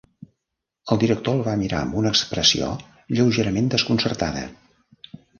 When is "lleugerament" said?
3.17-3.69